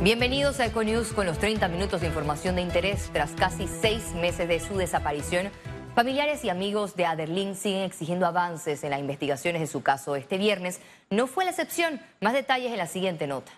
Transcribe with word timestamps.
Bienvenidos 0.00 0.60
a 0.60 0.66
Econews 0.66 1.12
con 1.12 1.26
los 1.26 1.38
30 1.40 1.66
minutos 1.66 2.00
de 2.00 2.06
información 2.06 2.54
de 2.54 2.62
interés. 2.62 3.10
Tras 3.12 3.32
casi 3.32 3.66
seis 3.66 4.14
meses 4.14 4.46
de 4.46 4.60
su 4.60 4.76
desaparición, 4.76 5.50
familiares 5.96 6.44
y 6.44 6.50
amigos 6.50 6.94
de 6.94 7.04
Aderlin 7.04 7.56
siguen 7.56 7.82
exigiendo 7.82 8.24
avances 8.24 8.84
en 8.84 8.90
las 8.90 9.00
investigaciones 9.00 9.60
de 9.60 9.66
su 9.66 9.82
caso. 9.82 10.14
Este 10.14 10.38
viernes 10.38 10.80
no 11.10 11.26
fue 11.26 11.44
la 11.44 11.50
excepción. 11.50 12.00
Más 12.20 12.32
detalles 12.32 12.70
en 12.70 12.78
la 12.78 12.86
siguiente 12.86 13.26
nota. 13.26 13.50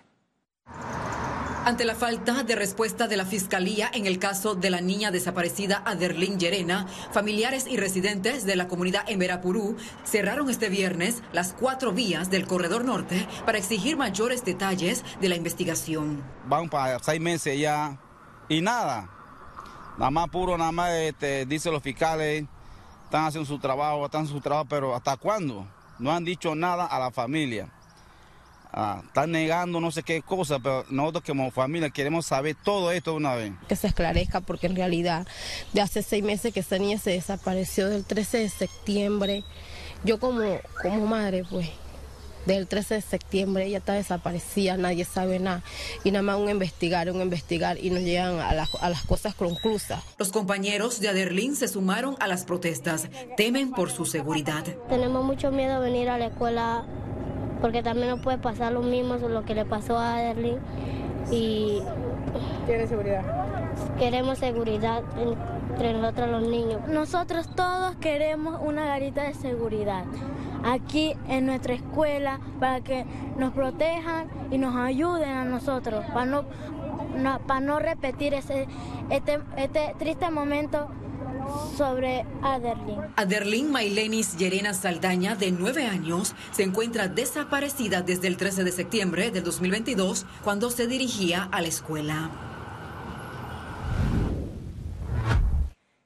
Ante 1.63 1.85
la 1.85 1.95
falta 1.95 2.43
de 2.43 2.57
respuesta 2.57 3.07
de 3.07 3.19
la 3.19 3.27
Fiscalía 3.27 3.91
en 3.93 4.07
el 4.07 4.19
caso 4.19 4.55
de 4.55 4.71
la 4.71 4.81
niña 4.81 5.11
desaparecida 5.11 5.83
Aderlin 5.85 6.39
Llerena, 6.39 6.87
familiares 7.13 7.67
y 7.69 7.77
residentes 7.77 8.47
de 8.47 8.57
la 8.57 8.67
comunidad 8.67 9.05
en 9.09 9.19
Verapurú 9.19 9.77
cerraron 10.05 10.49
este 10.49 10.71
viernes 10.71 11.23
las 11.33 11.53
cuatro 11.53 11.93
vías 11.93 12.31
del 12.31 12.47
Corredor 12.47 12.87
Norte 12.87 13.29
para 13.45 13.59
exigir 13.59 13.99
mayores 13.99 14.43
detalles 14.43 15.05
de 15.21 15.29
la 15.29 15.37
investigación. 15.37 16.25
Van 16.47 16.71
para 16.71 16.99
seis 16.99 17.21
meses 17.21 17.59
ya 17.59 18.01
y 18.49 18.63
nada. 18.63 19.11
Nada 19.99 20.11
más 20.11 20.31
puro, 20.31 20.57
nada 20.57 20.73
más 20.73 20.93
este, 20.93 21.45
dicen 21.45 21.73
los 21.73 21.83
fiscales, 21.83 22.47
están 23.05 23.27
haciendo 23.27 23.47
su 23.47 23.59
trabajo, 23.59 24.07
están 24.07 24.23
haciendo 24.23 24.39
su 24.39 24.43
trabajo, 24.43 24.67
pero 24.69 24.95
¿hasta 24.95 25.19
cuándo? 25.19 25.67
No 25.99 26.11
han 26.11 26.25
dicho 26.25 26.55
nada 26.55 26.87
a 26.87 26.99
la 26.99 27.11
familia. 27.11 27.71
Ah, 28.73 29.03
están 29.05 29.33
negando 29.33 29.81
no 29.81 29.91
sé 29.91 30.03
qué 30.03 30.23
cosa, 30.23 30.59
pero 30.61 30.85
nosotros 30.91 31.25
como 31.27 31.51
familia 31.51 31.91
queremos 31.91 32.27
saber 32.27 32.57
todo 32.63 32.93
esto 32.93 33.13
de 33.13 33.17
una 33.17 33.35
vez. 33.35 33.53
Que 33.69 33.77
se 33.77 33.89
esclarezca 33.89 34.41
porque 34.41 34.69
en 34.69 34.77
realidad 34.77 35.27
de 35.73 35.81
hace 35.81 36.03
seis 36.03 36.23
meses 36.23 36.55
que 36.55 36.61
esa 36.61 36.79
niña 36.79 36.99
se 36.99 37.11
desapareció 37.11 37.89
del 37.89 38.05
13 38.05 38.39
de 38.39 38.49
septiembre, 38.49 39.45
yo 40.05 40.21
como, 40.21 40.41
como 40.83 41.07
madre 41.07 41.45
pues 41.51 41.69
del 42.47 42.67
13 42.67 42.95
de 42.95 43.01
septiembre 43.03 43.67
ella 43.67 43.79
está 43.79 43.93
desaparecida, 43.95 44.77
nadie 44.77 45.05
sabe 45.05 45.39
nada 45.39 45.63
y 46.05 46.11
nada 46.11 46.23
más 46.23 46.37
un 46.37 46.49
investigar, 46.49 47.11
un 47.11 47.21
investigar 47.21 47.77
y 47.79 47.91
nos 47.91 48.03
llegan 48.03 48.41
a 48.41 48.55
las, 48.55 48.69
a 48.81 48.89
las 48.89 49.03
cosas 49.03 49.35
conclusas. 49.35 50.03
Los 50.19 50.31
compañeros 50.31 51.01
de 51.01 51.09
Aderlín 51.09 51.57
se 51.57 51.69
sumaron 51.69 52.17
a 52.21 52.29
las 52.29 52.45
protestas, 52.45 53.09
temen 53.37 53.73
por 53.73 53.91
su 53.91 54.07
seguridad. 54.07 54.65
Tenemos 54.89 55.25
mucho 55.25 55.51
miedo 55.51 55.75
a 55.75 55.79
venir 55.81 56.09
a 56.09 56.19
la 56.19 56.27
escuela 56.27 56.87
porque 57.61 57.83
también 57.83 58.09
nos 58.11 58.21
puede 58.21 58.39
pasar 58.39 58.73
lo 58.73 58.83
mismo 58.83 59.17
lo 59.17 59.45
que 59.45 59.55
le 59.55 59.65
pasó 59.65 59.99
a 59.99 60.15
Aderlin 60.17 60.59
y 61.31 61.83
¿Tiene 62.67 62.87
seguridad? 62.87 63.23
queremos 63.99 64.39
seguridad 64.39 65.03
entre 65.19 65.95
nosotros 65.95 66.29
los 66.29 66.43
niños. 66.43 66.81
Nosotros 66.89 67.49
todos 67.55 67.97
queremos 67.97 68.61
una 68.63 68.87
garita 68.87 69.23
de 69.25 69.35
seguridad 69.35 70.05
aquí 70.65 71.15
en 71.29 71.47
nuestra 71.47 71.75
escuela 71.75 72.41
para 72.59 72.81
que 72.81 73.05
nos 73.37 73.53
protejan 73.53 74.29
y 74.51 74.59
nos 74.59 74.77
ayuden 74.77 75.31
a 75.31 75.45
nosotros 75.45 76.05
para 76.13 76.27
no, 76.27 76.45
para 77.47 77.61
no 77.61 77.79
repetir 77.79 78.35
ese, 78.35 78.67
este, 79.11 79.41
este 79.57 79.95
triste 79.99 80.31
momento 80.31 80.89
sobre 81.77 82.27
Aderlin. 82.43 83.01
Aderlin 83.17 83.71
Mailenis 83.71 84.37
Yerena 84.37 84.75
Saldaña, 84.75 85.35
de 85.35 85.51
nueve 85.53 85.87
años, 85.87 86.35
se 86.53 86.63
encuentra 86.63 87.09
desaparecida 87.09 88.03
desde 88.03 88.29
el 88.29 88.37
13 88.37 88.65
de 88.65 88.73
septiembre 88.73 89.31
del 89.31 89.45
2022, 89.45 90.27
cuando 90.45 90.71
se 90.71 90.87
dirigía 90.87 91.49
a 91.51 91.61
la 91.61 91.69
escuela. 91.69 92.31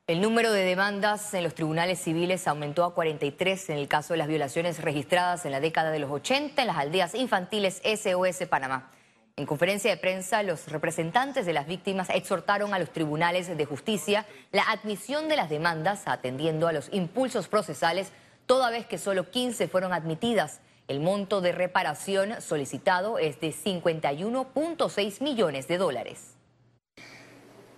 El 0.07 0.21
número 0.21 0.53
de 0.53 0.65
demandas 0.65 1.33
en 1.33 1.43
los 1.43 1.55
tribunales 1.55 1.99
civiles 1.99 2.47
aumentó 2.47 2.85
a 2.85 2.93
43 2.93 3.71
en 3.71 3.79
el 3.79 3.89
caso 3.89 4.13
de 4.13 4.19
las 4.19 4.29
violaciones 4.29 4.83
registradas 4.83 5.47
en 5.47 5.53
la 5.53 5.61
década 5.61 5.91
de 5.91 5.99
los 5.99 6.11
80 6.11 6.61
en 6.61 6.69
las 6.69 6.77
aldeas 6.77 7.15
infantiles 7.15 7.81
SOS 7.83 8.47
Panamá. 8.49 8.91
En 9.37 9.47
conferencia 9.47 9.91
de 9.91 9.97
prensa, 9.97 10.45
los 10.45 10.69
representantes 10.69 11.45
de 11.45 11.53
las 11.53 11.67
víctimas 11.67 12.09
exhortaron 12.09 12.73
a 12.73 12.79
los 12.79 12.93
tribunales 12.93 13.49
de 13.49 13.65
justicia 13.65 14.27
la 14.53 14.63
admisión 14.63 15.29
de 15.29 15.35
las 15.35 15.51
demandas 15.51 16.05
atendiendo 16.07 16.69
a 16.69 16.73
los 16.73 16.89
impulsos 16.93 17.49
procesales, 17.49 18.13
toda 18.47 18.71
vez 18.71 18.87
que 18.87 18.97
solo 18.97 19.33
15 19.33 19.67
fueron 19.67 19.93
admitidas. 19.93 20.61
El 20.87 21.01
monto 21.01 21.41
de 21.41 21.51
reparación 21.51 22.41
solicitado 22.41 23.19
es 23.19 23.41
de 23.41 23.49
51.6 23.49 25.21
millones 25.21 25.67
de 25.67 25.79
dólares. 25.79 26.37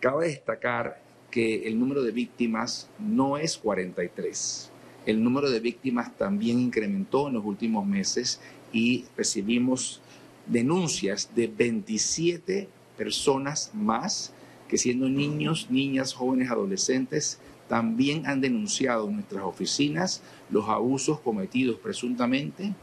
Cabe 0.01 0.27
destacar 0.27 1.01
que 1.31 1.67
el 1.69 1.81
número 1.81 2.03
de 2.03 2.13
víctimas 2.13 2.91
no 2.99 3.39
es 3.39 3.57
43. 3.57 4.71
El 5.07 5.25
número 5.25 5.49
de 5.49 5.61
víctimas 5.61 6.15
también 6.19 6.61
incrementó 6.61 7.29
en 7.29 7.35
los 7.35 7.47
últimos 7.47 7.87
meses 7.87 8.43
y 8.75 9.07
recibimos 9.17 10.03
denuncias 10.47 11.31
de 11.35 11.49
27 11.49 12.69
personas 12.97 13.71
más 13.75 14.33
que 14.69 14.79
siendo 14.79 15.09
niños, 15.09 15.69
niñas, 15.71 16.13
jóvenes, 16.13 16.51
adolescentes, 16.51 17.39
también 17.69 18.27
han 18.27 18.41
denunciado 18.41 19.09
en 19.09 19.17
nuestras 19.17 19.45
oficinas 19.45 20.23
los 20.51 20.69
abusos 20.69 21.21
cometidos 21.21 21.79
presuntamente 21.79 22.75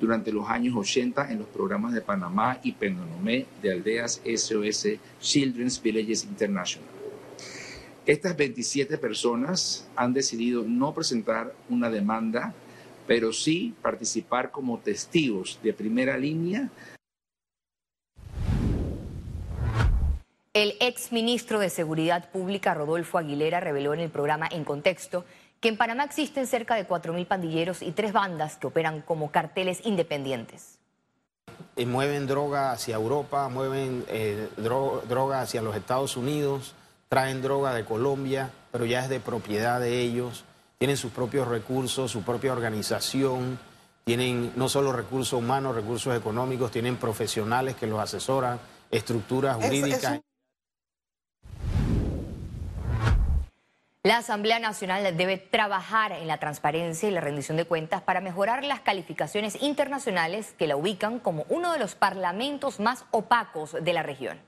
durante 0.00 0.32
los 0.32 0.48
años 0.48 0.74
80 0.76 1.30
en 1.30 1.38
los 1.38 1.48
programas 1.48 1.92
de 1.92 2.00
Panamá 2.00 2.58
y 2.62 2.72
Penonomé 2.72 3.46
de 3.62 3.72
aldeas 3.72 4.20
SOS 4.24 4.88
Children's 5.20 5.80
Villages 5.80 6.24
International. 6.24 6.88
Estas 8.04 8.36
27 8.36 8.98
personas 8.98 9.88
han 9.94 10.12
decidido 10.12 10.64
no 10.66 10.92
presentar 10.92 11.54
una 11.68 11.88
demanda, 11.88 12.52
pero 13.06 13.32
sí 13.32 13.74
participar 13.80 14.50
como 14.50 14.78
testigos 14.78 15.60
de 15.62 15.72
primera 15.72 16.18
línea. 16.18 16.68
El 20.54 20.76
ex 20.80 21.12
ministro 21.12 21.58
de 21.58 21.70
Seguridad 21.70 22.30
Pública, 22.30 22.74
Rodolfo 22.74 23.18
Aguilera, 23.18 23.60
reveló 23.60 23.94
en 23.94 24.00
el 24.00 24.10
programa 24.10 24.48
En 24.50 24.64
Contexto 24.64 25.24
que 25.60 25.68
en 25.68 25.76
Panamá 25.76 26.04
existen 26.04 26.46
cerca 26.46 26.74
de 26.74 26.86
4.000 26.88 27.26
pandilleros 27.26 27.82
y 27.82 27.92
tres 27.92 28.12
bandas 28.12 28.56
que 28.56 28.66
operan 28.66 29.00
como 29.00 29.30
carteles 29.30 29.80
independientes. 29.84 30.78
Eh, 31.76 31.86
mueven 31.86 32.26
droga 32.26 32.72
hacia 32.72 32.96
Europa, 32.96 33.48
mueven 33.48 34.04
eh, 34.08 34.48
droga 34.56 35.40
hacia 35.40 35.62
los 35.62 35.76
Estados 35.76 36.16
Unidos 36.16 36.74
traen 37.12 37.42
droga 37.42 37.74
de 37.74 37.84
Colombia, 37.84 38.50
pero 38.70 38.86
ya 38.86 39.00
es 39.00 39.10
de 39.10 39.20
propiedad 39.20 39.78
de 39.78 40.00
ellos, 40.00 40.46
tienen 40.78 40.96
sus 40.96 41.12
propios 41.12 41.46
recursos, 41.46 42.10
su 42.10 42.22
propia 42.22 42.54
organización, 42.54 43.58
tienen 44.04 44.50
no 44.56 44.66
solo 44.70 44.94
recursos 44.94 45.38
humanos, 45.38 45.74
recursos 45.74 46.16
económicos, 46.16 46.70
tienen 46.70 46.96
profesionales 46.96 47.76
que 47.76 47.86
los 47.86 48.00
asesoran, 48.00 48.58
estructuras 48.90 49.56
jurídicas. 49.56 50.22
La 54.04 54.16
Asamblea 54.16 54.58
Nacional 54.58 55.16
debe 55.16 55.38
trabajar 55.38 56.10
en 56.10 56.26
la 56.26 56.38
transparencia 56.38 57.08
y 57.08 57.12
la 57.12 57.20
rendición 57.20 57.56
de 57.56 57.66
cuentas 57.66 58.02
para 58.02 58.20
mejorar 58.20 58.64
las 58.64 58.80
calificaciones 58.80 59.62
internacionales 59.62 60.56
que 60.58 60.66
la 60.66 60.74
ubican 60.74 61.20
como 61.20 61.46
uno 61.48 61.72
de 61.72 61.78
los 61.78 61.94
parlamentos 61.94 62.80
más 62.80 63.04
opacos 63.12 63.76
de 63.80 63.92
la 63.92 64.02
región. 64.02 64.40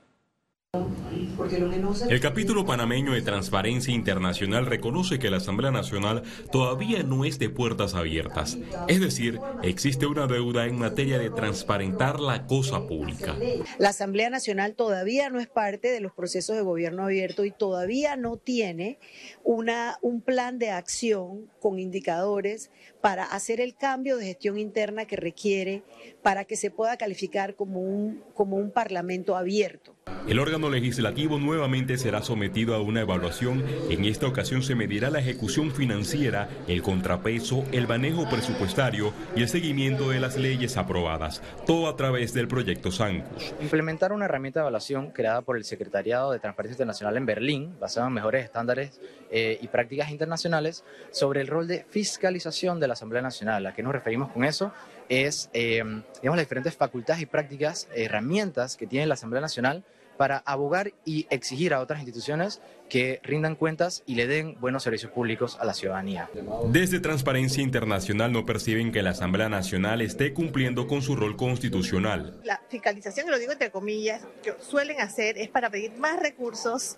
El 2.09 2.19
capítulo 2.19 2.65
panameño 2.65 3.13
de 3.13 3.21
Transparencia 3.21 3.93
Internacional 3.93 4.65
reconoce 4.65 5.19
que 5.19 5.29
la 5.29 5.37
Asamblea 5.37 5.71
Nacional 5.71 6.23
todavía 6.51 7.03
no 7.03 7.25
es 7.25 7.39
de 7.39 7.49
puertas 7.49 7.93
abiertas. 7.93 8.57
Es 8.87 8.99
decir, 8.99 9.39
existe 9.63 10.05
una 10.05 10.27
deuda 10.27 10.65
en 10.65 10.77
materia 10.77 11.17
de 11.17 11.29
transparentar 11.29 12.19
la 12.19 12.47
cosa 12.47 12.87
pública. 12.87 13.35
La 13.77 13.89
Asamblea 13.89 14.29
Nacional 14.29 14.75
todavía 14.75 15.29
no 15.29 15.39
es 15.39 15.47
parte 15.47 15.89
de 15.89 15.99
los 15.99 16.13
procesos 16.13 16.55
de 16.55 16.61
gobierno 16.61 17.03
abierto 17.03 17.45
y 17.45 17.51
todavía 17.51 18.15
no 18.15 18.37
tiene 18.37 18.99
una, 19.43 19.97
un 20.01 20.21
plan 20.21 20.59
de 20.59 20.71
acción 20.71 21.49
con 21.59 21.79
indicadores 21.79 22.71
para 23.05 23.25
hacer 23.25 23.61
el 23.61 23.75
cambio 23.75 24.17
de 24.17 24.25
gestión 24.25 24.57
interna 24.57 25.05
que 25.05 25.15
requiere 25.15 25.83
para 26.23 26.45
que 26.45 26.55
se 26.55 26.71
pueda 26.71 26.97
calificar 26.97 27.53
como 27.53 27.79
un, 27.79 28.23
como 28.33 28.55
un 28.55 28.71
parlamento 28.71 29.37
abierto. 29.37 29.95
El 30.27 30.39
órgano 30.39 30.71
legislativo 30.71 31.37
nuevamente 31.37 31.99
será 31.99 32.23
sometido 32.23 32.73
a 32.73 32.81
una 32.81 33.01
evaluación. 33.01 33.63
En 33.91 34.05
esta 34.05 34.25
ocasión 34.25 34.63
se 34.63 34.73
medirá 34.73 35.11
la 35.11 35.19
ejecución 35.19 35.71
financiera, 35.71 36.49
el 36.67 36.81
contrapeso, 36.81 37.63
el 37.71 37.87
manejo 37.87 38.27
presupuestario 38.27 39.13
y 39.35 39.43
el 39.43 39.49
seguimiento 39.49 40.09
de 40.09 40.19
las 40.19 40.35
leyes 40.35 40.77
aprobadas, 40.77 41.43
todo 41.67 41.87
a 41.87 41.95
través 41.95 42.33
del 42.33 42.47
proyecto 42.47 42.91
SANCUS. 42.91 43.53
Implementar 43.61 44.13
una 44.13 44.25
herramienta 44.25 44.61
de 44.61 44.63
evaluación 44.63 45.11
creada 45.11 45.43
por 45.43 45.57
el 45.57 45.63
Secretariado 45.63 46.31
de 46.31 46.39
Transparencia 46.39 46.73
Internacional 46.73 47.17
en 47.17 47.25
Berlín, 47.27 47.79
basada 47.79 48.07
en 48.07 48.13
mejores 48.13 48.45
estándares 48.45 48.99
eh, 49.29 49.59
y 49.61 49.67
prácticas 49.67 50.09
internacionales, 50.09 50.83
sobre 51.11 51.41
el 51.41 51.47
rol 51.47 51.67
de 51.67 51.85
fiscalización 51.87 52.79
de 52.79 52.87
la 52.87 52.94
Asamblea 52.95 53.21
Nacional. 53.21 53.65
¿A 53.67 53.73
qué 53.73 53.83
nos 53.83 53.93
referimos 53.93 54.31
con 54.31 54.43
eso? 54.43 54.73
es 55.09 55.49
eh, 55.53 55.83
digamos, 56.21 56.37
las 56.37 56.45
diferentes 56.45 56.75
facultades 56.75 57.21
y 57.21 57.25
prácticas, 57.25 57.87
herramientas 57.95 58.77
que 58.77 58.87
tiene 58.87 59.05
la 59.05 59.15
Asamblea 59.15 59.41
Nacional 59.41 59.83
para 60.17 60.37
abogar 60.37 60.93
y 61.03 61.27
exigir 61.29 61.73
a 61.73 61.81
otras 61.81 61.99
instituciones 61.99 62.61
que 62.89 63.19
rindan 63.23 63.55
cuentas 63.55 64.01
y 64.05 64.15
le 64.15 64.27
den 64.27 64.57
buenos 64.61 64.83
servicios 64.83 65.11
públicos 65.11 65.57
a 65.59 65.65
la 65.65 65.73
ciudadanía. 65.73 66.29
Desde 66.67 67.01
Transparencia 67.01 67.61
Internacional 67.61 68.31
no 68.31 68.45
perciben 68.45 68.93
que 68.93 69.01
la 69.01 69.09
Asamblea 69.09 69.49
Nacional 69.49 70.01
esté 70.01 70.33
cumpliendo 70.33 70.87
con 70.87 71.01
su 71.01 71.17
rol 71.17 71.35
constitucional. 71.35 72.39
La 72.45 72.61
fiscalización, 72.69 73.27
y 73.27 73.31
lo 73.31 73.39
digo 73.39 73.51
entre 73.51 73.71
comillas, 73.71 74.21
que 74.41 74.53
suelen 74.61 75.01
hacer 75.01 75.37
es 75.37 75.49
para 75.49 75.69
pedir 75.69 75.97
más 75.97 76.17
recursos 76.17 76.97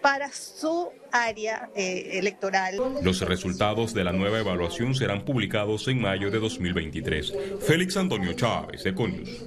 para 0.00 0.32
su 0.32 0.90
área 1.12 1.70
eh, 1.74 2.18
electoral. 2.18 2.76
Los 3.02 3.20
resultados 3.20 3.94
de 3.94 4.04
la 4.04 4.12
nueva 4.12 4.38
evaluación 4.38 4.94
serán 4.94 5.24
publicados 5.24 5.88
en 5.88 6.00
mayo 6.00 6.30
de 6.30 6.38
2023. 6.38 7.32
Félix 7.60 7.96
Antonio 7.96 8.32
Chávez, 8.34 8.84
Econius. 8.86 9.44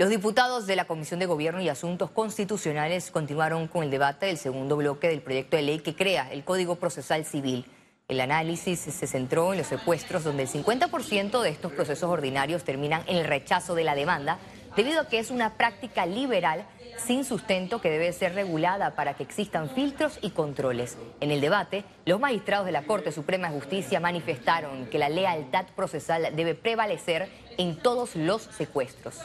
Los 0.00 0.10
diputados 0.10 0.66
de 0.66 0.76
la 0.76 0.84
Comisión 0.84 1.18
de 1.18 1.26
Gobierno 1.26 1.60
y 1.60 1.68
Asuntos 1.68 2.12
Constitucionales 2.12 3.10
continuaron 3.10 3.66
con 3.66 3.82
el 3.82 3.90
debate 3.90 4.26
del 4.26 4.38
segundo 4.38 4.76
bloque 4.76 5.08
del 5.08 5.22
proyecto 5.22 5.56
de 5.56 5.62
ley 5.62 5.80
que 5.80 5.96
crea 5.96 6.32
el 6.32 6.44
Código 6.44 6.76
Procesal 6.76 7.24
Civil. 7.24 7.66
El 8.06 8.20
análisis 8.20 8.78
se 8.78 9.06
centró 9.06 9.52
en 9.52 9.58
los 9.58 9.66
secuestros, 9.66 10.22
donde 10.22 10.44
el 10.44 10.48
50% 10.48 11.42
de 11.42 11.50
estos 11.50 11.72
procesos 11.72 12.08
ordinarios 12.08 12.62
terminan 12.62 13.02
en 13.06 13.16
el 13.16 13.24
rechazo 13.24 13.74
de 13.74 13.82
la 13.82 13.96
demanda, 13.96 14.38
debido 14.76 15.00
a 15.00 15.08
que 15.08 15.18
es 15.18 15.30
una 15.30 15.54
práctica 15.54 16.06
liberal 16.06 16.66
sin 16.98 17.24
sustento 17.24 17.80
que 17.80 17.90
debe 17.90 18.12
ser 18.12 18.34
regulada 18.34 18.94
para 18.94 19.14
que 19.14 19.22
existan 19.22 19.70
filtros 19.70 20.18
y 20.20 20.30
controles. 20.30 20.98
En 21.20 21.30
el 21.30 21.40
debate, 21.40 21.84
los 22.04 22.20
magistrados 22.20 22.66
de 22.66 22.72
la 22.72 22.82
Corte 22.84 23.12
Suprema 23.12 23.50
de 23.50 23.58
Justicia 23.58 24.00
manifestaron 24.00 24.86
que 24.86 24.98
la 24.98 25.08
lealtad 25.08 25.66
procesal 25.76 26.34
debe 26.34 26.54
prevalecer 26.54 27.28
en 27.56 27.76
todos 27.76 28.16
los 28.16 28.42
secuestros. 28.42 29.20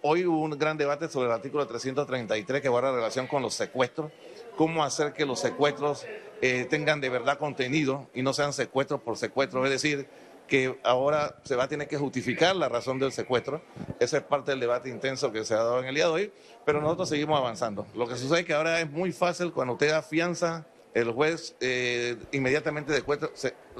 Hoy 0.00 0.24
hubo 0.24 0.40
un 0.40 0.52
gran 0.52 0.78
debate 0.78 1.08
sobre 1.08 1.26
el 1.26 1.32
artículo 1.32 1.66
333 1.66 2.62
que 2.62 2.68
guarda 2.68 2.92
relación 2.92 3.26
con 3.26 3.42
los 3.42 3.54
secuestros, 3.54 4.12
cómo 4.56 4.84
hacer 4.84 5.12
que 5.12 5.26
los 5.26 5.40
secuestros 5.40 6.06
eh, 6.40 6.66
tengan 6.70 7.00
de 7.00 7.08
verdad 7.08 7.38
contenido 7.38 8.08
y 8.14 8.22
no 8.22 8.32
sean 8.32 8.52
secuestros 8.52 9.00
por 9.00 9.16
secuestros, 9.16 9.64
es 9.64 9.70
decir, 9.70 10.08
que 10.48 10.80
ahora 10.82 11.36
se 11.44 11.54
va 11.54 11.64
a 11.64 11.68
tener 11.68 11.86
que 11.86 11.96
justificar 11.96 12.56
la 12.56 12.68
razón 12.68 12.98
del 12.98 13.12
secuestro. 13.12 13.62
Ese 14.00 14.16
es 14.16 14.22
parte 14.24 14.50
del 14.50 14.60
debate 14.60 14.88
intenso 14.88 15.30
que 15.30 15.44
se 15.44 15.54
ha 15.54 15.58
dado 15.58 15.78
en 15.78 15.86
el 15.86 15.94
día 15.94 16.06
de 16.06 16.10
hoy, 16.10 16.32
pero 16.64 16.80
nosotros 16.80 17.08
seguimos 17.08 17.38
avanzando. 17.38 17.86
Lo 17.94 18.08
que 18.08 18.16
sucede 18.16 18.40
es 18.40 18.46
que 18.46 18.54
ahora 18.54 18.80
es 18.80 18.90
muy 18.90 19.12
fácil 19.12 19.52
cuando 19.52 19.74
usted 19.74 19.90
da 19.90 20.02
fianza, 20.02 20.66
el 20.94 21.12
juez 21.12 21.54
eh, 21.60 22.16
inmediatamente 22.32 22.92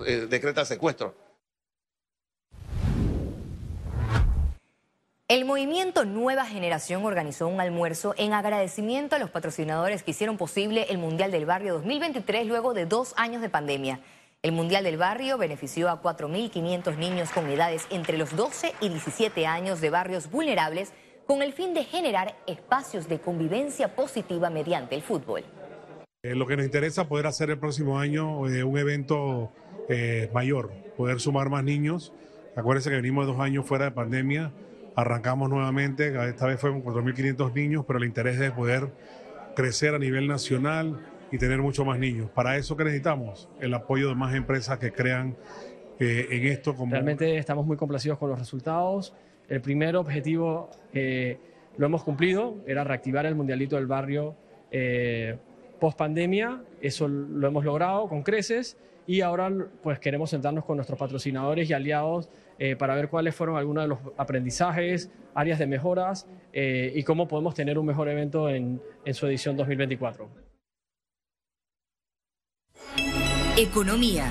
eh, 0.07 0.27
decreta 0.29 0.65
secuestro. 0.65 1.15
El 5.31 5.45
movimiento 5.45 6.07
Nueva 6.07 6.47
Generación 6.47 7.05
organizó 7.05 7.49
un 7.49 7.61
almuerzo 7.61 8.15
en 8.17 8.33
agradecimiento 8.33 9.15
a 9.15 9.19
los 9.19 9.29
patrocinadores 9.29 10.03
que 10.03 10.13
hicieron 10.13 10.39
posible 10.39 10.87
el 10.89 10.97
Mundial 10.97 11.31
del 11.31 11.45
Barrio 11.45 11.75
2023 11.75 12.47
luego 12.47 12.73
de 12.73 12.87
dos 12.87 13.13
años 13.19 13.43
de 13.43 13.51
pandemia. 13.51 14.01
El 14.41 14.53
Mundial 14.53 14.85
del 14.85 14.97
Barrio 14.97 15.37
benefició 15.37 15.89
a 15.89 16.01
4.500 16.01 16.97
niños 16.97 17.31
con 17.31 17.49
edades 17.51 17.89
entre 17.91 18.17
los 18.17 18.37
12 18.37 18.73
y 18.81 18.89
17 18.89 19.47
años 19.47 19.81
de 19.81 19.91
barrios 19.91 20.31
vulnerables 20.31 20.93
con 21.27 21.43
el 21.43 21.53
fin 21.53 21.75
de 21.75 21.83
generar 21.83 22.37
espacios 22.47 23.09
de 23.09 23.21
convivencia 23.21 23.97
positiva 23.97 24.49
mediante 24.49 24.95
el 24.95 25.03
fútbol. 25.03 25.43
Eh, 26.23 26.37
lo 26.37 26.47
que 26.47 26.57
nos 26.57 26.65
interesa 26.65 27.03
es 27.03 27.09
poder 27.09 27.27
hacer 27.27 27.51
el 27.51 27.59
próximo 27.59 27.99
año 27.99 28.47
eh, 28.49 28.63
un 28.63 28.79
evento 28.79 29.51
eh, 29.89 30.31
mayor, 30.33 30.71
poder 30.97 31.19
sumar 31.19 31.51
más 31.51 31.65
niños. 31.65 32.13
Acuérdense 32.55 32.91
que 32.91 32.97
venimos 32.97 33.27
dos 33.27 33.41
años 33.41 33.67
fuera 33.67 33.87
de 33.87 33.91
pandemia 33.91 34.53
Arrancamos 34.99 35.49
nuevamente, 35.49 36.09
esta 36.29 36.47
vez 36.47 36.61
fue 36.61 36.73
con 36.73 36.83
4.500 36.83 37.55
niños, 37.55 37.85
pero 37.87 38.01
el 38.01 38.05
interés 38.05 38.41
es 38.41 38.51
poder 38.51 38.93
crecer 39.55 39.95
a 39.95 39.99
nivel 40.01 40.27
nacional 40.27 41.07
y 41.31 41.39
tener 41.39 41.61
mucho 41.61 41.85
más 41.85 41.99
niños. 41.99 42.31
Para 42.31 42.57
eso 42.57 42.77
que 42.77 42.85
necesitamos 42.85 43.49
el 43.61 43.75
apoyo 43.75 44.09
de 44.09 44.15
más 44.15 44.35
empresas 44.35 44.79
que 44.79 44.93
crean 44.93 45.37
eh, 45.99 46.27
en 46.31 46.47
esto. 46.47 46.75
Como... 46.75 46.93
Realmente 46.93 47.39
estamos 47.39 47.67
muy 47.67 47.77
complacidos 47.77 48.19
con 48.19 48.31
los 48.31 48.39
resultados. 48.39 49.15
El 49.49 49.61
primer 49.61 49.97
objetivo 49.97 50.71
eh, 50.93 51.39
lo 51.77 51.87
hemos 51.87 52.05
cumplido, 52.05 52.57
era 52.67 52.85
reactivar 52.85 53.25
el 53.27 53.35
Mundialito 53.35 53.77
del 53.77 53.87
Barrio 53.87 54.37
eh, 54.71 55.39
post 55.79 55.97
pandemia. 55.97 56.63
Eso 56.81 57.09
lo 57.09 57.47
hemos 57.47 57.65
logrado 57.65 58.09
con 58.09 58.23
creces 58.23 58.77
y 59.07 59.23
ahora 59.23 59.51
pues 59.83 59.99
queremos 59.99 60.31
sentarnos 60.31 60.65
con 60.65 60.77
nuestros 60.77 60.99
patrocinadores 60.99 61.71
y 61.71 61.73
aliados 61.73 62.29
eh, 62.59 62.77
para 62.77 62.95
ver 62.95 63.09
cuáles 63.09 63.35
fueron 63.35 63.57
algunos 63.57 63.85
de 63.85 63.89
los 63.89 63.99
aprendizajes, 64.19 65.11
áreas 65.35 65.59
de 65.59 65.67
mejoras 65.67 66.29
eh, 66.53 66.93
y 66.95 67.03
cómo 67.05 67.27
podemos 67.27 67.55
tener 67.55 67.79
un 67.79 67.87
mejor 67.87 68.09
evento 68.09 68.51
en, 68.51 68.83
en 69.05 69.15
su 69.15 69.27
edición 69.27 69.57
2024. 69.57 70.29
Economía. 73.61 74.31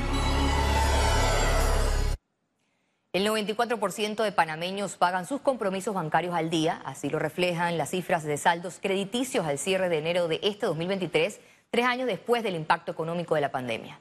El 3.12 3.28
94% 3.28 4.24
de 4.24 4.32
panameños 4.32 4.96
pagan 4.96 5.26
sus 5.28 5.42
compromisos 5.42 5.94
bancarios 5.94 6.34
al 6.34 6.50
día, 6.50 6.82
así 6.86 7.10
lo 7.10 7.20
reflejan 7.20 7.78
las 7.78 7.90
cifras 7.90 8.24
de 8.24 8.38
saldos 8.38 8.80
crediticios 8.82 9.46
al 9.46 9.58
cierre 9.58 9.90
de 9.90 9.98
enero 9.98 10.30
de 10.30 10.40
este 10.44 10.66
2023, 10.66 11.42
tres 11.70 11.86
años 11.86 12.08
después 12.08 12.42
del 12.42 12.56
impacto 12.56 12.94
económico 12.94 13.36
de 13.36 13.42
la 13.42 13.52
pandemia. 13.52 14.00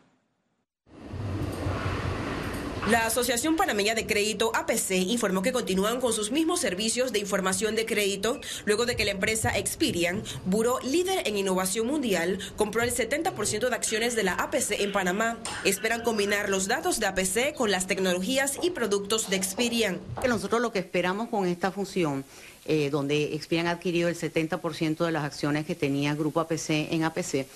La 2.91 3.05
Asociación 3.05 3.57
Panameña 3.57 3.97
de 3.97 4.07
Crédito 4.07 4.53
APC 4.55 4.93
informó 4.93 5.43
que 5.43 5.51
continúan 5.51 6.01
con 6.01 6.13
sus 6.13 6.31
mismos 6.31 6.61
servicios 6.61 7.11
de 7.11 7.19
información 7.19 7.75
de 7.75 7.85
crédito 7.85 8.41
luego 8.65 8.87
de 8.87 8.95
que 8.95 9.05
la 9.05 9.11
empresa 9.11 9.59
Experian, 9.59 10.23
buró 10.45 10.79
líder 10.85 11.27
en 11.27 11.37
innovación 11.37 11.89
mundial, 11.89 12.39
compró 12.55 12.85
el 12.85 12.93
70% 12.93 13.69
de 13.69 13.75
acciones 13.75 14.15
de 14.15 14.23
la 14.23 14.35
APC 14.35 14.79
en 14.79 14.93
Panamá. 14.93 15.37
Esperan 15.65 16.03
combinar 16.03 16.49
los 16.49 16.69
datos 16.69 17.01
de 17.01 17.07
APC 17.07 17.55
con 17.57 17.73
las 17.73 17.89
tecnologías 17.89 18.57
y 18.63 18.71
productos 18.71 19.31
de 19.31 19.37
Experian. 19.37 19.99
Nosotros 20.29 20.61
lo 20.61 20.71
que 20.71 20.79
esperamos 20.79 21.29
con 21.29 21.49
esta 21.49 21.73
fusión 21.73 22.25
eh, 22.67 22.91
donde 22.91 23.35
Experian 23.35 23.67
ha 23.67 23.73
adquirido 23.73 24.09
el 24.09 24.17
70% 24.17 25.05
de 25.05 25.11
las 25.11 25.25
acciones 25.25 25.67
que 25.67 25.75
tenía 25.75 26.15
Grupo 26.15 26.39
APC 26.39 26.71
en 26.71 27.03
APC, 27.03 27.47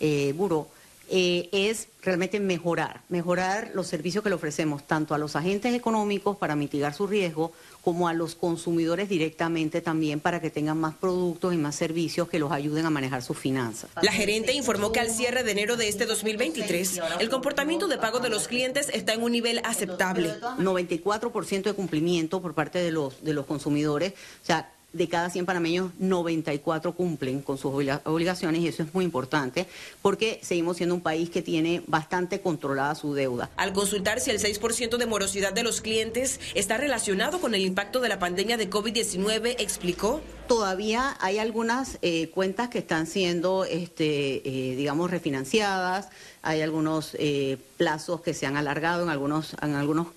eh, 0.00 0.34
Buró, 0.36 0.68
eh, 1.10 1.48
es 1.52 1.88
realmente 2.02 2.40
mejorar, 2.40 3.02
mejorar 3.08 3.70
los 3.74 3.86
servicios 3.86 4.22
que 4.22 4.30
le 4.30 4.34
ofrecemos 4.34 4.86
tanto 4.86 5.14
a 5.14 5.18
los 5.18 5.36
agentes 5.36 5.74
económicos 5.74 6.36
para 6.36 6.56
mitigar 6.56 6.94
su 6.94 7.06
riesgo, 7.06 7.52
como 7.82 8.08
a 8.08 8.14
los 8.14 8.34
consumidores 8.34 9.08
directamente 9.08 9.80
también 9.80 10.20
para 10.20 10.40
que 10.40 10.50
tengan 10.50 10.78
más 10.78 10.94
productos 10.94 11.52
y 11.54 11.56
más 11.56 11.74
servicios 11.74 12.28
que 12.28 12.38
los 12.38 12.52
ayuden 12.52 12.86
a 12.86 12.90
manejar 12.90 13.22
sus 13.22 13.38
finanzas. 13.38 13.90
La 14.02 14.12
gerente 14.12 14.52
informó 14.52 14.92
que 14.92 15.00
al 15.00 15.10
cierre 15.10 15.44
de 15.44 15.52
enero 15.52 15.76
de 15.76 15.88
este 15.88 16.06
2023, 16.06 17.00
el 17.20 17.28
comportamiento 17.28 17.88
de 17.88 17.98
pago 17.98 18.20
de 18.20 18.30
los 18.30 18.48
clientes 18.48 18.90
está 18.92 19.12
en 19.12 19.22
un 19.22 19.32
nivel 19.32 19.60
aceptable. 19.64 20.34
94% 20.58 21.62
de 21.62 21.74
cumplimiento 21.74 22.40
por 22.40 22.54
parte 22.54 22.78
de 22.78 22.90
los, 22.90 23.22
de 23.22 23.34
los 23.34 23.46
consumidores. 23.46 24.12
O 24.42 24.46
sea, 24.46 24.70
de 24.94 25.08
cada 25.08 25.28
100 25.28 25.44
panameños, 25.44 25.90
94 25.98 26.94
cumplen 26.94 27.42
con 27.42 27.58
sus 27.58 27.72
obligaciones 28.04 28.62
y 28.62 28.68
eso 28.68 28.82
es 28.82 28.94
muy 28.94 29.04
importante 29.04 29.66
porque 30.00 30.38
seguimos 30.42 30.78
siendo 30.78 30.94
un 30.94 31.00
país 31.00 31.28
que 31.28 31.42
tiene 31.42 31.82
bastante 31.86 32.40
controlada 32.40 32.94
su 32.94 33.12
deuda. 33.12 33.50
Al 33.56 33.72
consultar 33.72 34.20
si 34.20 34.30
el 34.30 34.38
6% 34.38 34.96
de 34.96 35.06
morosidad 35.06 35.52
de 35.52 35.64
los 35.64 35.80
clientes 35.80 36.40
está 36.54 36.78
relacionado 36.78 37.40
con 37.40 37.54
el 37.54 37.62
impacto 37.62 38.00
de 38.00 38.08
la 38.08 38.18
pandemia 38.18 38.56
de 38.56 38.70
COVID-19, 38.70 39.56
explicó. 39.58 40.20
Todavía 40.46 41.16
hay 41.20 41.38
algunas 41.38 41.98
eh, 42.02 42.28
cuentas 42.28 42.68
que 42.68 42.78
están 42.78 43.06
siendo, 43.06 43.64
este, 43.64 44.42
eh, 44.44 44.76
digamos, 44.76 45.10
refinanciadas 45.10 46.08
hay 46.44 46.60
algunos 46.60 47.16
eh, 47.18 47.56
plazos 47.78 48.20
que 48.20 48.34
se 48.34 48.44
han 48.44 48.58
alargado 48.58 49.02
en 49.02 49.08
algunos, 49.08 49.56
en 49.62 49.74
algunos 49.74 50.08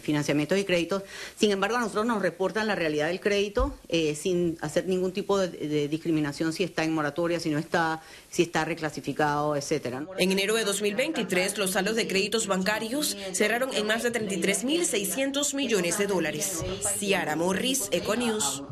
financiamientos 0.00 0.56
y 0.56 0.64
créditos. 0.64 1.02
Sin 1.36 1.50
embargo, 1.50 1.76
a 1.76 1.80
nosotros 1.80 2.06
nos 2.06 2.22
reportan 2.22 2.68
la 2.68 2.76
realidad 2.76 3.08
del 3.08 3.20
crédito 3.20 3.74
sin 4.14 4.56
hacer 4.60 4.86
ningún 4.86 5.12
tipo 5.12 5.36
de, 5.36 5.88
discriminación 5.88 6.52
si 6.52 6.62
está 6.62 6.84
en 6.84 6.94
moratoria, 6.94 7.40
si 7.40 7.50
no 7.50 7.58
está, 7.58 8.00
si 8.30 8.42
está 8.42 8.64
reclasificado, 8.64 9.56
etcétera. 9.56 10.06
En 10.18 10.30
enero 10.30 10.54
de 10.54 10.64
2023, 10.64 11.58
los 11.58 11.72
saldos 11.72 11.96
de 11.96 12.06
créditos 12.06 12.46
bancarios 12.46 13.16
cerraron 13.32 13.74
en 13.74 13.86
más 13.88 14.04
de 14.04 14.12
33.600 14.12 15.54
millones 15.54 15.98
de 15.98 16.06
dólares. 16.06 16.62
Ciara 16.96 17.34
Morris, 17.34 17.88
Econews. 17.90 18.62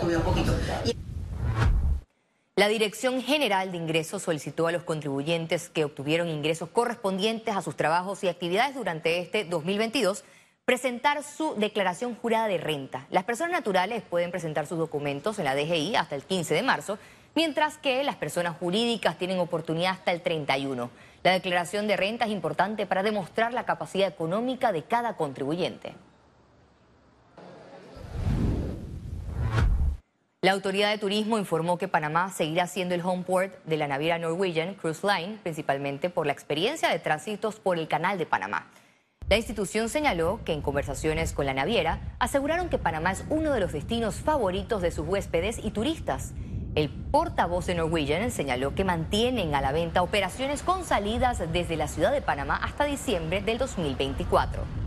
Subió 0.00 0.18
un 0.18 0.24
poquito. 0.24 0.52
La 2.58 2.68
Dirección 2.68 3.20
General 3.20 3.70
de 3.70 3.76
Ingresos 3.76 4.22
solicitó 4.22 4.66
a 4.66 4.72
los 4.72 4.82
contribuyentes 4.82 5.68
que 5.68 5.84
obtuvieron 5.84 6.28
ingresos 6.28 6.70
correspondientes 6.70 7.54
a 7.54 7.60
sus 7.60 7.76
trabajos 7.76 8.24
y 8.24 8.28
actividades 8.28 8.74
durante 8.74 9.18
este 9.18 9.44
2022 9.44 10.24
presentar 10.64 11.22
su 11.22 11.54
declaración 11.56 12.16
jurada 12.16 12.48
de 12.48 12.58
renta. 12.58 13.06
Las 13.10 13.24
personas 13.24 13.52
naturales 13.52 14.02
pueden 14.02 14.30
presentar 14.30 14.66
sus 14.66 14.78
documentos 14.78 15.38
en 15.38 15.44
la 15.44 15.54
DGI 15.54 15.96
hasta 15.96 16.16
el 16.16 16.24
15 16.24 16.54
de 16.54 16.62
marzo, 16.62 16.98
mientras 17.34 17.78
que 17.78 18.02
las 18.02 18.16
personas 18.16 18.56
jurídicas 18.56 19.18
tienen 19.18 19.38
oportunidad 19.38 19.92
hasta 19.92 20.12
el 20.12 20.22
31. 20.22 20.90
La 21.22 21.32
declaración 21.32 21.86
de 21.86 21.96
renta 21.96 22.24
es 22.24 22.32
importante 22.32 22.86
para 22.86 23.02
demostrar 23.02 23.52
la 23.52 23.66
capacidad 23.66 24.08
económica 24.08 24.72
de 24.72 24.82
cada 24.82 25.16
contribuyente. 25.16 25.94
La 30.46 30.52
autoridad 30.52 30.92
de 30.92 30.98
turismo 30.98 31.38
informó 31.38 31.76
que 31.76 31.88
Panamá 31.88 32.30
seguirá 32.30 32.68
siendo 32.68 32.94
el 32.94 33.00
home 33.04 33.24
port 33.24 33.52
de 33.64 33.76
la 33.76 33.88
naviera 33.88 34.16
Norwegian 34.16 34.74
Cruise 34.74 35.02
Line, 35.02 35.40
principalmente 35.42 36.08
por 36.08 36.24
la 36.24 36.32
experiencia 36.32 36.88
de 36.88 37.00
tránsitos 37.00 37.56
por 37.56 37.80
el 37.80 37.88
Canal 37.88 38.16
de 38.16 38.26
Panamá. 38.26 38.70
La 39.28 39.36
institución 39.36 39.88
señaló 39.88 40.38
que 40.44 40.52
en 40.52 40.62
conversaciones 40.62 41.32
con 41.32 41.46
la 41.46 41.52
naviera 41.52 42.14
aseguraron 42.20 42.68
que 42.68 42.78
Panamá 42.78 43.10
es 43.10 43.24
uno 43.28 43.50
de 43.50 43.58
los 43.58 43.72
destinos 43.72 44.20
favoritos 44.20 44.82
de 44.82 44.92
sus 44.92 45.08
huéspedes 45.08 45.58
y 45.64 45.72
turistas. 45.72 46.32
El 46.76 46.90
portavoz 46.90 47.66
de 47.66 47.74
Norwegian 47.74 48.30
señaló 48.30 48.72
que 48.76 48.84
mantienen 48.84 49.52
a 49.56 49.60
la 49.60 49.72
venta 49.72 50.00
operaciones 50.00 50.62
con 50.62 50.84
salidas 50.84 51.42
desde 51.52 51.74
la 51.74 51.88
ciudad 51.88 52.12
de 52.12 52.22
Panamá 52.22 52.54
hasta 52.62 52.84
diciembre 52.84 53.42
del 53.42 53.58
2024. 53.58 54.85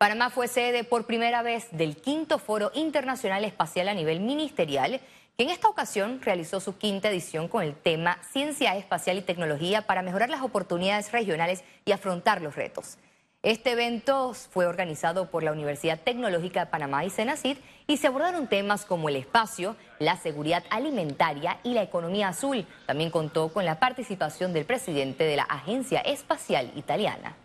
Panamá 0.00 0.30
fue 0.30 0.48
sede 0.48 0.82
por 0.82 1.04
primera 1.04 1.42
vez 1.42 1.68
del 1.72 1.94
quinto 1.94 2.38
Foro 2.38 2.72
Internacional 2.72 3.44
Espacial 3.44 3.86
a 3.86 3.92
nivel 3.92 4.20
ministerial 4.20 4.98
que 5.36 5.44
en 5.44 5.50
esta 5.50 5.68
ocasión 5.68 6.22
realizó 6.22 6.58
su 6.58 6.78
quinta 6.78 7.10
edición 7.10 7.48
con 7.48 7.62
el 7.62 7.74
tema 7.74 8.16
Ciencia 8.32 8.74
Espacial 8.78 9.18
y 9.18 9.20
Tecnología 9.20 9.82
para 9.82 10.00
mejorar 10.00 10.30
las 10.30 10.40
oportunidades 10.40 11.12
regionales 11.12 11.64
y 11.84 11.92
afrontar 11.92 12.40
los 12.40 12.56
retos. 12.56 12.96
Este 13.42 13.72
evento 13.72 14.32
fue 14.32 14.64
organizado 14.64 15.30
por 15.30 15.42
la 15.42 15.52
Universidad 15.52 16.00
Tecnológica 16.00 16.60
de 16.60 16.70
Panamá 16.70 17.04
y 17.04 17.10
Senacid 17.10 17.58
y 17.86 17.98
se 17.98 18.06
abordaron 18.06 18.46
temas 18.46 18.86
como 18.86 19.10
el 19.10 19.16
espacio, 19.16 19.76
la 19.98 20.16
seguridad 20.16 20.64
alimentaria 20.70 21.58
y 21.62 21.74
la 21.74 21.82
economía 21.82 22.28
azul. 22.28 22.66
También 22.86 23.10
contó 23.10 23.52
con 23.52 23.66
la 23.66 23.78
participación 23.78 24.54
del 24.54 24.64
presidente 24.64 25.24
de 25.24 25.36
la 25.36 25.42
Agencia 25.42 26.00
Espacial 26.00 26.72
Italiana. 26.74 27.36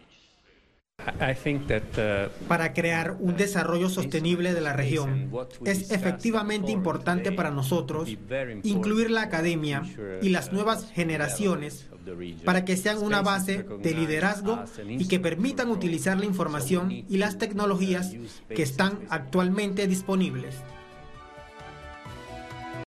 Uh, 1.08 2.48
para 2.48 2.74
crear 2.74 3.16
un 3.20 3.38
desarrollo 3.38 3.90
sostenible 3.90 4.54
de 4.54 4.62
la 4.62 4.74
región, 4.74 5.32
es 5.66 5.92
efectivamente 5.92 6.72
importante 6.72 7.32
para 7.32 7.52
nosotros 7.52 8.10
incluir 8.64 9.12
la 9.12 9.22
academia 9.22 9.84
y 10.22 10.30
las 10.30 10.52
nuevas 10.52 10.92
generaciones 10.92 11.88
para 12.44 12.66
que 12.66 12.76
sean 12.76 13.04
una 13.04 13.22
base 13.22 13.66
de 13.82 13.94
liderazgo 13.94 14.64
y 14.88 15.08
que 15.08 15.20
permitan 15.20 15.70
utilizar 15.70 16.18
la 16.18 16.26
información 16.26 16.92
y 16.92 17.18
las 17.18 17.38
tecnologías 17.38 18.14
que 18.50 18.64
están 18.64 19.00
actualmente 19.10 19.88
disponibles. 19.88 20.56